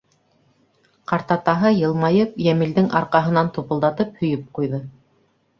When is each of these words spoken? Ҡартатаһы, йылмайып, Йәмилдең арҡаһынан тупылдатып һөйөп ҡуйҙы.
Ҡартатаһы, 1.11 1.71
йылмайып, 1.81 2.33
Йәмилдең 2.45 2.89
арҡаһынан 3.01 3.55
тупылдатып 3.59 4.17
һөйөп 4.23 4.49
ҡуйҙы. 4.61 4.83